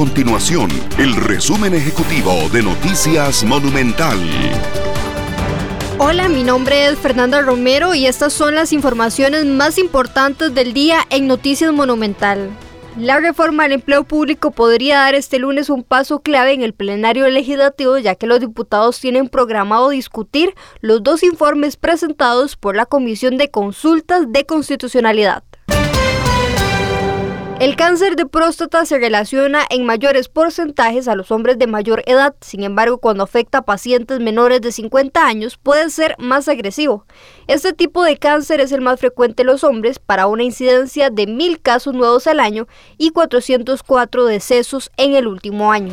[0.00, 4.18] continuación el resumen ejecutivo de Noticias Monumental.
[5.98, 11.00] Hola, mi nombre es Fernanda Romero y estas son las informaciones más importantes del día
[11.10, 12.48] en Noticias Monumental.
[12.96, 17.28] La reforma al empleo público podría dar este lunes un paso clave en el plenario
[17.28, 23.36] legislativo ya que los diputados tienen programado discutir los dos informes presentados por la Comisión
[23.36, 25.42] de Consultas de Constitucionalidad.
[27.60, 32.34] El cáncer de próstata se relaciona en mayores porcentajes a los hombres de mayor edad,
[32.40, 37.04] sin embargo cuando afecta a pacientes menores de 50 años puede ser más agresivo.
[37.48, 41.24] Este tipo de cáncer es el más frecuente en los hombres para una incidencia de
[41.28, 45.92] 1.000 casos nuevos al año y 404 decesos en el último año.